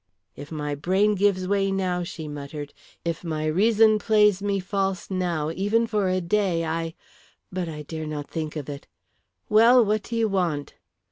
[0.35, 2.73] "If my brain gives way now," she muttered,
[3.05, 6.95] "if my reason plays me false now even for a day I
[7.51, 8.87] but I dare not think of it.
[9.47, 10.73] Well, what do you want?"